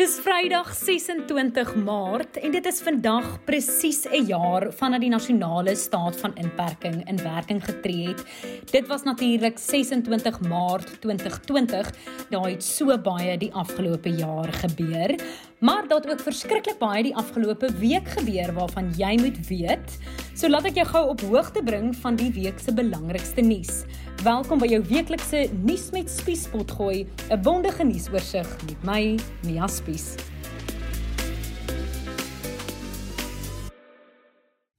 [0.00, 6.16] Dis Vrydag 26 Maart en dit is vandag presies 'n jaar vandat die nasionale staat
[6.16, 8.24] van inperking in werking getree het.
[8.70, 11.92] Dit was natuurlik 26 Maart 2020.
[12.30, 15.20] Daar het so baie die afgelope jaar gebeur,
[15.58, 19.98] maar daar het ook verskriklik baie die afgelope week gebeur waarvan jy moet weet.
[20.38, 23.82] So laat ek jou gou op hoogte bring van die week se belangrikste nuus.
[24.22, 30.14] Welkom by jou weeklikse nuus met Spiespot gooi, 'n wonderlike nuusoorseig met my, Mia Spies.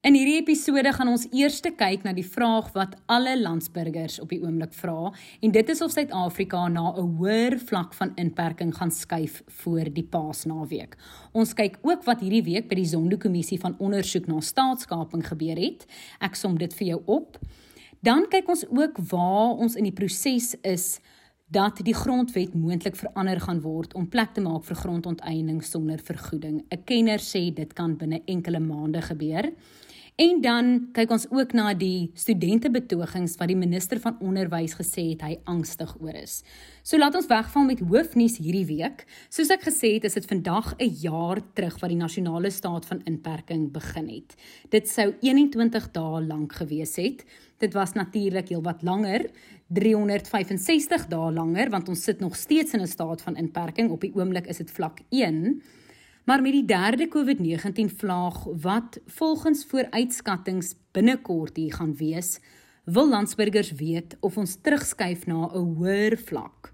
[0.02, 4.40] In hierdie episode gaan ons eers kyk na die vraag wat alle landsburgers op die
[4.42, 5.12] oomblik vra
[5.46, 10.04] en dit is of Suid-Afrika na 'n hoër vlak van inperking gaan skuif voor die
[10.04, 10.98] Paasnaweek.
[11.34, 15.86] Ons kyk ook wat hierdie week by die Zondo-kommissie van ondersoek na staatskaping gebeur het.
[16.20, 17.38] Ek som dit vir jou op.
[18.02, 21.00] Dan kyk ons ook waar ons in die proses is
[21.52, 26.66] dat die grondwet moontlik verander gaan word om plek te maak vir grondonteiening sonder vergoeding.
[26.72, 29.52] 'n Kenner sê dit kan binne enkele maande gebeur.
[30.22, 35.24] En dan kyk ons ook na die studentebetogings wat die minister van onderwys gesê het
[35.26, 36.42] hy angstig oor is.
[36.86, 39.02] So laat ons wegval met hoofnuus hierdie week.
[39.34, 43.02] Soos ek gesê het, is dit vandag 'n jaar terug wat die nasionale staat van
[43.06, 44.36] inperking begin het.
[44.70, 47.26] Dit sou 21 dae lank gewees het.
[47.58, 49.30] Dit was natuurlik heelwat langer,
[49.70, 53.90] 365 dae langer want ons sit nog steeds in 'n staat van inperking.
[53.90, 55.62] Op die oomblik is dit vlak 1.
[56.24, 62.40] Maar met die derde COVID-19 vlaag wat volgens vooruitskattinge binnekort hier gaan wees,
[62.86, 66.74] wil landsburgers weet of ons terugskuif na 'n hoër vlak.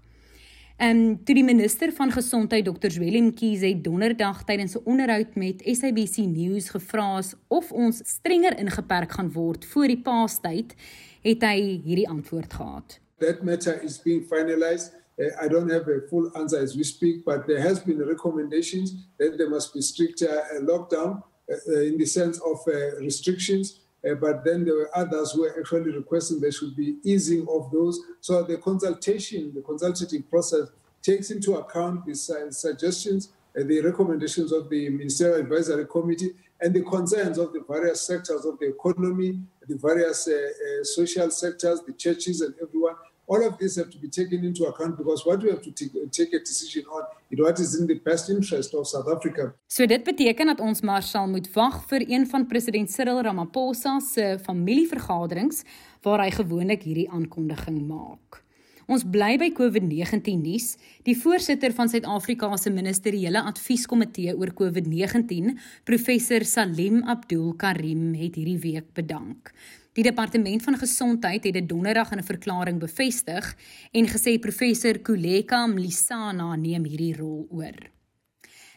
[0.76, 2.98] En toe die minister van gesondheid Dr.
[2.98, 9.12] Willem Kiese donderdag tydens 'n onderhoud met SABC News gevra is of ons strenger ingeperk
[9.12, 10.74] gaan word voor die Paastyd,
[11.22, 13.00] het hy hierdie antwoord gehad.
[13.18, 14.92] That matter is being finalized
[15.40, 19.36] I don't have a full answer as we speak, but there has been recommendations that
[19.36, 22.58] there must be stricter uh, lockdown uh, in the sense of
[23.00, 23.80] restrictions.
[24.20, 27.98] but then there were others who were actually requesting there should be easing of those.
[28.20, 30.68] So the consultation, the consultative process
[31.02, 37.38] takes into account the suggestions, the recommendations of the Ministerial Advisory Committee, and the concerns
[37.38, 42.40] of the various sectors of the economy, the various uh, uh, social sectors, the churches,
[42.40, 42.94] and everyone
[43.28, 45.72] all of this have to be taken into account because what we have to
[46.18, 49.52] take a decision on is what is in the best interest of South Africa.
[49.66, 53.98] So dit beteken dat ons maar sal moet wag vir een van president Cyril Ramaphosa
[54.00, 55.62] se familievergaderings
[56.02, 58.42] waar hy gewoonlik hierdie aankondiging maak.
[58.88, 60.70] Ons bly by COVID-19 nuus.
[61.04, 68.56] Die voorsitter van Suid-Afrika se ministeriële advieskomitee oor COVID-19, professor Salim Abdul Karim, het hierdie
[68.62, 69.52] week bedank.
[69.98, 73.56] Die departement van gesondheid het dit donderdag in 'n verklaring bevestig
[73.90, 77.78] en gesê professor Kuleka Mlisana neem hierdie rol oor.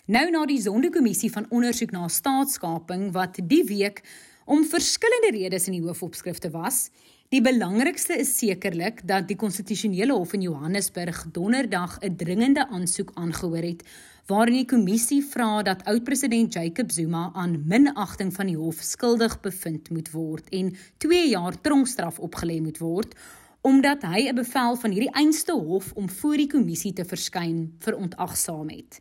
[0.05, 4.01] Nou na die Zondo-kommissie van ondersoek na staatskaping wat die week
[4.45, 6.89] om verskillende redes in die hoofopskrifte was,
[7.31, 13.63] die belangrikste is sekerlik dat die konstitusionele hof in Johannesburg donderdag 'n dringende aansoek aangehoor
[13.63, 13.85] het
[14.27, 19.89] waarin die kommissie vra dat oud-president Jacob Zuma aan minagting van die hof skuldig bevind
[19.89, 23.15] moet word en 2 jaar tronkstraf opgelê moet word
[23.61, 28.69] omdat hy 'n bevel van hierdie einste hof om voor die kommissie te verskyn verontagsaam
[28.69, 28.99] het.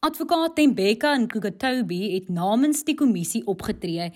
[0.00, 4.06] Advokaat Tembeka en Kugatobi het namens die kommissie opgetree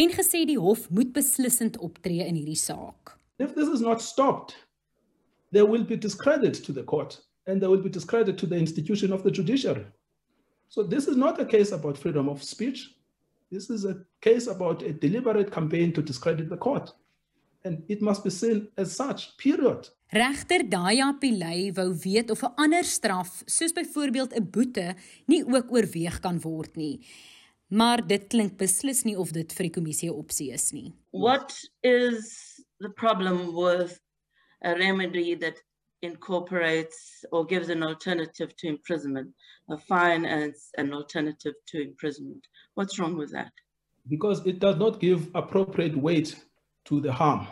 [0.00, 3.12] en gesê die hof moet beslissend optree in hierdie saak.
[3.36, 4.54] If this is not stopped,
[5.52, 9.12] there will be discredit to the court and there will be discredit to the institution
[9.12, 9.84] of the judiciary.
[10.68, 12.96] So this is not a case about freedom of speech.
[13.52, 16.90] This is a case about a deliberate campaign to discredit the court.
[17.64, 19.90] And it must be seen as such, period.
[20.14, 24.94] Regter Daya Pillay wou weet of 'n ander straf, soos byvoorbeeld 'n boete,
[25.26, 27.00] nie ook oorweeg kan word nie.
[27.68, 30.92] Maar dit klink beslis nie of dit vir die kommissie 'n opsie is nie.
[31.10, 31.50] What
[31.82, 33.98] is the problem with
[34.62, 35.56] a remedy that
[36.02, 39.34] incorporates or gives an alternative to imprisonment,
[39.68, 42.46] a fine as an alternative to imprisonment.
[42.74, 43.52] What's wrong with that?
[44.06, 46.36] Because it does not give appropriate weight
[46.84, 47.48] to the harm.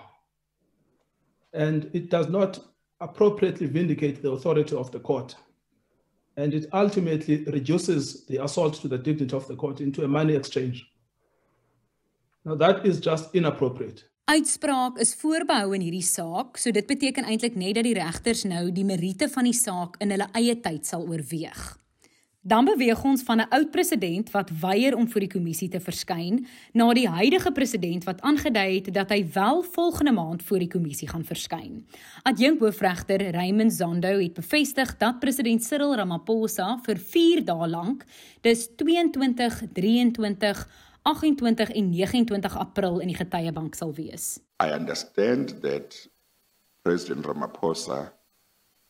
[1.52, 2.58] And it does not
[3.00, 5.34] appropriately vindicate the authority of the court.
[6.36, 10.34] And it ultimately reduces the assault to the dignity of the court into a money
[10.34, 10.86] exchange.
[12.44, 14.04] Now, that is just inappropriate.
[14.30, 18.68] Uitspraak is voorbehou in hierdie saak, so dit beteken eintlik net dat die regters nou
[18.70, 21.58] die meriete van die saak in hulle eie tyd sal oorweeg.
[22.42, 26.46] Dan beweeg ons van 'n oud president wat weier om voor die kommissie te verskyn
[26.72, 31.08] na die huidige president wat aangedui het dat hy wel volgende maand voor die kommissie
[31.08, 31.86] gaan verskyn.
[32.22, 38.04] Adjunk hoofregter Raymond Zondo het bevestig dat president Cyril Ramaphosa vir 4 dae lank,
[38.40, 40.68] dis 22, 23,
[41.02, 44.40] 28 en 29 April in die getuiebank sal wees.
[44.62, 46.10] I understand that
[46.82, 48.12] President Ramaphosa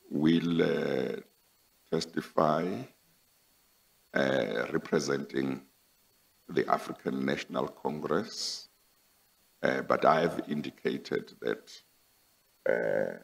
[0.09, 1.21] will uh,
[1.91, 2.65] testify
[4.15, 5.63] uh, representing
[6.49, 8.69] the African National Congress,
[9.63, 11.73] uh, but I have indicated that
[12.69, 13.19] uh,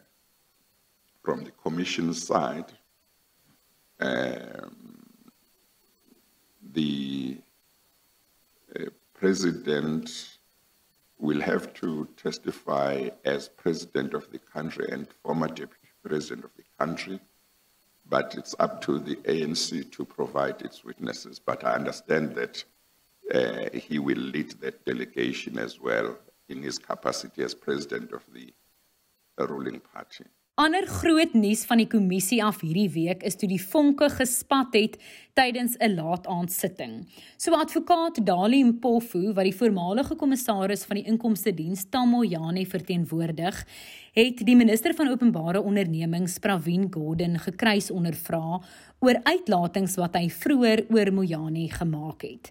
[1.22, 2.72] from the Commission side,
[4.00, 5.04] um,
[6.72, 7.38] the
[8.78, 10.38] uh, President
[11.18, 16.64] will have to testify as President of the country and former Deputy President of the
[16.78, 17.20] country
[18.08, 21.38] but it's up to the ANC to provide its witnesses.
[21.38, 22.64] But I understand that
[23.34, 26.16] uh, he will lead that delegation as well
[26.48, 28.52] in his capacity as president of the
[29.38, 30.24] ruling party.
[30.58, 34.96] Ander groot nuus van die kommissie af hierdie week is toe die vonke gespat het
[35.38, 37.06] tydens 'n laataansitting.
[37.36, 43.66] So advokaat Dali Mpofu, wat die voormalige kommissaris van die inkomste diens Tamoyane verteenwoordig,
[44.12, 48.60] het die minister van openbare ondernemings Pravin Gordhan gekruis ondervra
[48.98, 52.50] oor uitlatings wat hy vroeër oor Moyane gemaak het.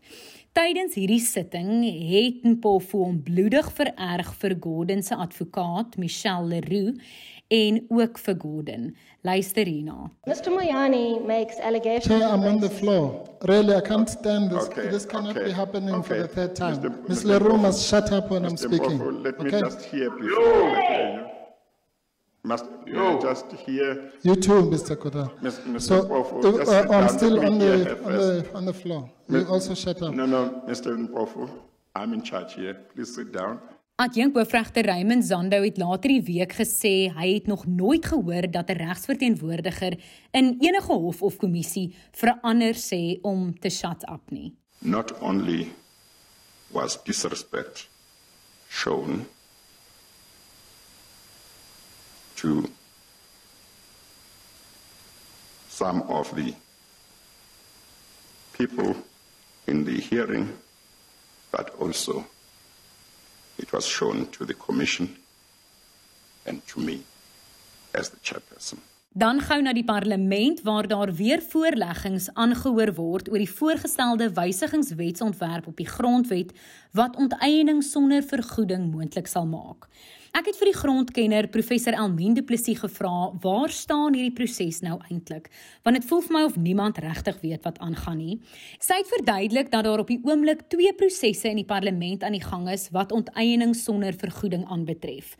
[0.57, 6.95] Tydens hierdie sitting het Mpofu hom bloedig vererg vir Gordhan se advokaat Michelle Leroux
[7.48, 8.96] en ook vir Gordon.
[9.22, 10.12] Luister hierna.
[10.26, 10.52] Mr.
[10.52, 12.08] Moyani makes allegations.
[12.08, 13.24] Chair, I'm on the floor.
[13.42, 14.64] Really, I can't stand this.
[14.64, 16.08] Okay, this cannot okay, be happening okay.
[16.08, 16.78] for the third time.
[16.78, 17.10] Mr.
[17.10, 17.26] Ms.
[17.26, 18.50] Leroux must shut up when Mr.
[18.50, 19.00] I'm speaking.
[19.00, 21.20] Mpofu, let me just hear before you.
[21.20, 21.26] you.
[22.44, 24.12] Must you just hear?
[24.24, 24.98] You too, Mr.
[24.98, 25.30] Kota.
[25.42, 25.82] Mr.
[25.82, 29.10] So, Mpofu, uh, I'm still on the, on the, on the floor.
[29.28, 30.14] You also shut up.
[30.14, 30.96] No, no, Mr.
[30.96, 31.50] Mpofu,
[31.96, 32.76] I'm in charge here.
[32.96, 33.60] Please sit down.
[33.98, 38.70] Adjunk hoofregter Raymond Zondo het later die week gesê hy het nog nooit gehoor dat
[38.70, 39.98] 'n regsverteenwoordiger
[40.32, 44.54] in enige hof of kommissie verander sê om te shut up nie.
[44.78, 45.74] Not only
[46.68, 47.90] was disrespect
[48.70, 49.26] shown
[52.36, 52.70] to
[55.70, 56.54] some of the
[58.52, 58.96] people
[59.66, 60.50] in the hearing
[61.50, 62.26] but also
[63.57, 65.15] it was shown to the Commission
[66.45, 67.04] and to me
[67.94, 68.77] as the chairperson.
[69.18, 75.66] Dan gou na die parlement waar daar weer voorleggings aangehoor word oor die voorgestelde wysigingswetsontwerp
[75.72, 76.52] op die grondwet
[76.94, 79.90] wat onteiening sonder vergoeding moontlik sal maak.
[80.38, 85.00] Ek het vir die grondkenner professor Elmien Du Plessis gevra, waar staan hierdie proses nou
[85.10, 85.50] eintlik?
[85.81, 88.36] Want dit voel vir my of niemand regtig weet wat aangaan nie.
[88.78, 92.46] Sy het verduidelik dat daar op die oomblik twee prosesse in die parlement aan die
[92.46, 95.34] gang is wat onteiening sonder vergoeding aanbetref.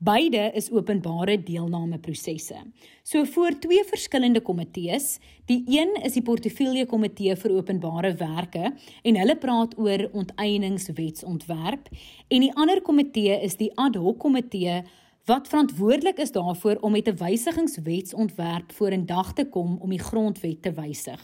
[0.00, 2.56] Beide is openbare deelnameprosesse.
[3.04, 8.70] So voor twee verskillende komitees, die een is die portefeulje komitee vir openbare werke
[9.04, 11.92] en hulle praat oor onteieningswetsontwerp
[12.32, 14.80] en die ander komitee is die ad hoc komitee
[15.28, 20.72] wat verantwoordelik is daarvoor om met 'n wysigingswetsontwerp vorendag te kom om die grondwet te
[20.72, 21.20] wysig.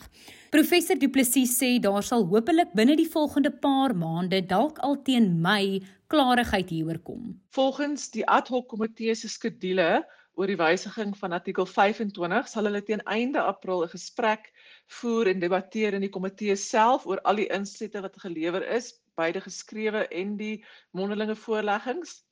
[0.50, 5.40] Professor Du Plessis sê daar sal hopelik binne die volgende paar maande dalk al teen
[5.40, 5.82] Mei
[6.12, 7.22] klarigheid hieroor kom.
[7.54, 10.04] Volgens die ad hoc komitee se skedule
[10.36, 14.52] oor die wysiging van artikel 25 sal hulle teen einde April 'n gesprek
[14.98, 19.40] voer en debatteer in die komitee self oor al die insette wat gelewer is, beide
[19.40, 22.22] geskrewe en die mondelinge voorleggings.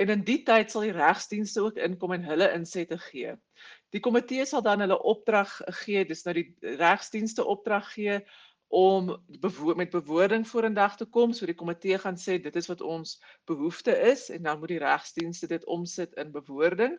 [0.00, 3.36] En in die tyd sal die regsdienste ook inkom en hulle insette gee.
[3.92, 5.52] Die komitee sal dan hulle opdrag
[5.82, 6.48] gee, dis nou die
[6.80, 8.22] regsdienste opdrag gee
[8.70, 11.32] om bewo met bewoording vorendag te kom.
[11.34, 13.16] So die komitee gaan sê dit is wat ons
[13.50, 16.94] behoefte is en dan moet die regsdienste dit omsit in bewoording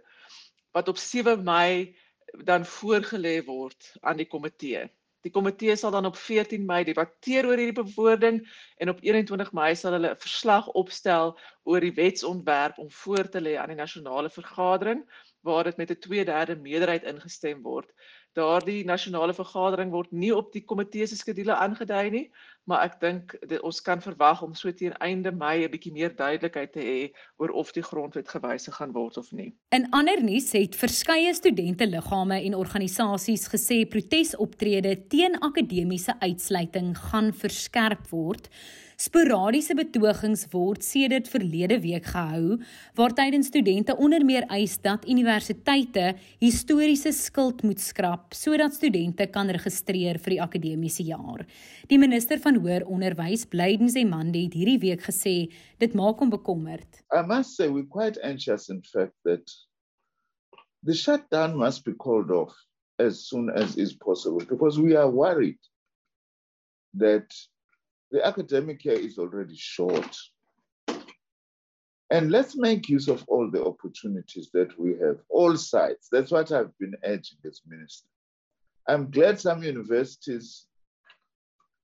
[0.76, 1.96] wat op 7 Mei
[2.44, 4.90] dan voorgelê word aan die komitee.
[5.22, 8.40] Die komitee sal dan op 14 Mei debatteer oor hierdie bewoording
[8.82, 13.42] en op 21 Mei sal hulle 'n verslag opstel oor die wetsontwerp om voor te
[13.42, 15.06] lê aan die nasionale vergadering
[15.46, 17.88] waar dit met 'n 2/3 meerderheid ingestem word.
[18.38, 22.24] Daardie nasionale vergadering word nie op die komitee se skedule aangedui nie,
[22.70, 26.72] maar ek dink ons kan verwag om so teen einde Mei 'n bietjie meer duidelikheid
[26.72, 29.52] te hê oor of die grondwet gewysig gaan word of nie.
[29.76, 37.34] In ander nuus het verskeie studente liggame en organisasies gesê protesoptrede teen akademiese uitsluiting gaan
[37.34, 38.48] verskerp word
[39.02, 42.60] Sporadiese betogings word sedert verlede week gehou
[42.98, 46.12] waar tydens studente onder meer eis dat universiteite
[46.44, 51.42] historiese skuld moet skrap sodat studente kan registreer vir die akademiese jaar.
[51.90, 55.36] Die minister van hoër onderwys, Blyden Zemande, het hierdie week gesê
[55.82, 57.02] dit maak hom bekommerd.
[57.10, 59.50] I must say we're quite anxious in fact that
[60.86, 62.54] the shutdown must be called off
[63.00, 65.58] as soon as is possible because we are worried
[66.94, 67.34] that
[68.12, 70.18] the academic year is already short.
[72.10, 76.10] And let's make use of all the opportunities that we have, all sides.
[76.12, 78.06] That's what I've been urging as minister.
[78.88, 80.66] I'm glad some universities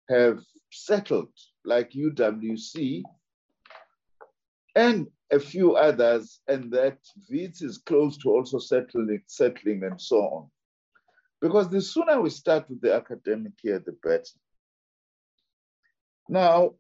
[0.08, 0.40] have
[0.73, 1.32] settled,
[1.64, 3.02] like UWC
[4.75, 10.18] and a few others, and that VITS is close to also settling, settling and so
[10.18, 10.50] on.
[11.40, 14.25] Because the sooner we start with the academic year, the better.
[16.28, 16.75] Now,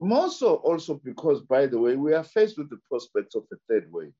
[0.00, 3.56] more so also because, by the way, we are faced with the prospects of a
[3.68, 4.14] third wave,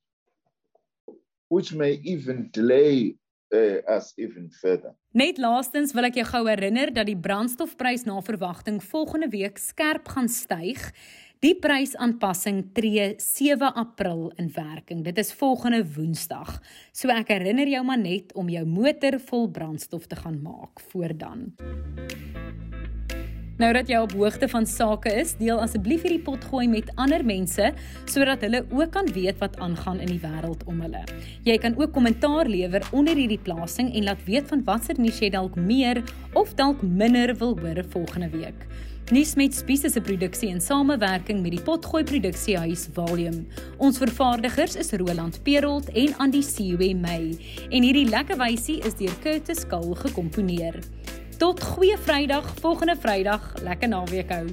[1.49, 3.17] which may even delay
[3.55, 4.95] uh, us even further.
[5.17, 10.11] Net laastens wil ek jou gou herinner dat die brandstofprys na verwagting volgende week skerp
[10.15, 10.91] gaan styg.
[11.39, 15.05] Die prysaanpassing tree 7 April in werking.
[15.07, 16.57] Dit is volgende Woensdag.
[16.93, 21.15] So ek herinner jou maar net om jou motor vol brandstof te gaan maak voor
[21.15, 21.53] dan.
[23.59, 27.25] Nou dat jy op hoogte van sake is, deel asseblief hierdie pot gooi met ander
[27.27, 27.73] mense
[28.07, 31.01] sodat hulle ook kan weet wat aangaan in die wêreld om hulle.
[31.43, 35.33] Jy kan ook kommentaar lewer onder hierdie plasing en laat weet van watter nuus jy
[35.35, 36.05] dalk meer
[36.39, 38.69] of dalk minder wil hoor volgende week.
[39.11, 43.45] Nuus met Spies is 'n produksie in samewerking met die Potgooi Produksiehuis Volume.
[43.79, 47.35] Ons vervaardigers is Roland Perolt en Andy Siwe May
[47.71, 50.79] en hierdie lekker wysie is deur Curtis Kaul gekomponeer.
[51.39, 54.47] Tot goeie Vrydag, volgende Vrydag, lekker naweek hou.